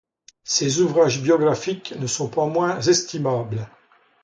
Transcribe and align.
Ses 0.45 0.79
ouvrages 0.79 1.21
biographiques 1.21 1.93
ne 1.99 2.07
sont 2.07 2.27
pas 2.27 2.47
moins 2.47 2.79
estimables. 2.79 3.69